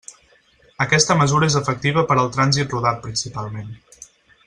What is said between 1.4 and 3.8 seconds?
és efectiva per al trànsit rodat principalment.